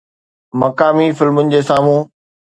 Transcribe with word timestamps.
مقامي 0.61 1.07
فلمن 1.17 1.49
جي 1.53 1.61
سامهون 1.69 2.11